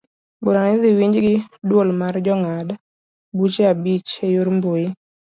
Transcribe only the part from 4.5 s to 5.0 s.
mbui.